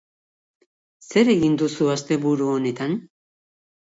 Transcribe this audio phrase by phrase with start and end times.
[1.09, 2.95] Zer egin duzu asteburu honetan?